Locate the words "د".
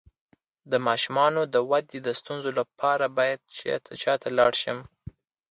0.71-0.73, 1.53-1.55, 2.03-2.09